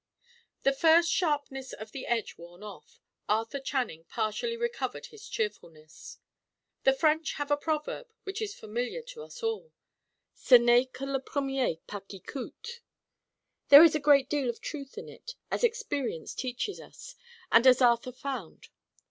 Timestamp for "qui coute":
12.09-12.81